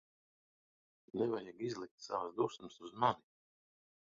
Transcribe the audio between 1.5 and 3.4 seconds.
izlikt savas dusmas uz mani.